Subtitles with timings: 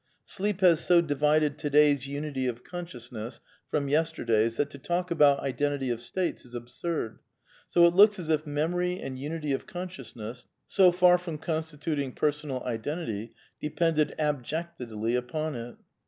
[0.25, 5.11] Sleep has so divided to day's *^ unity of consciousness" from yesterday's that to .talk
[5.11, 7.19] about identity of states is absurd.
[7.67, 12.15] So it looks as if hnemory and imity of consciousness, so far from con stituting
[12.15, 15.75] personal identity depended abjectedly upon it.